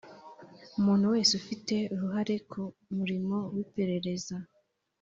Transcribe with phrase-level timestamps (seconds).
[0.79, 2.61] Umuntu wese ufite uruhare ku
[2.97, 4.35] murimo w iperereza